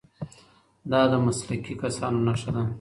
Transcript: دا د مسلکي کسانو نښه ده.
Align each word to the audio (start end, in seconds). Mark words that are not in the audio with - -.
دا 0.91 1.01
د 1.11 1.13
مسلکي 1.25 1.73
کسانو 1.81 2.19
نښه 2.27 2.51
ده. 2.55 2.63